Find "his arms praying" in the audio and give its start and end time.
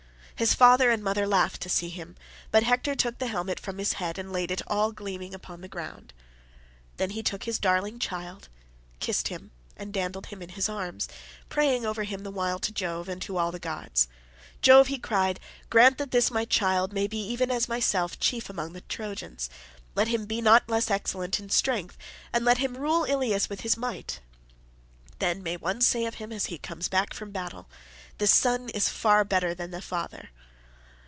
10.49-11.85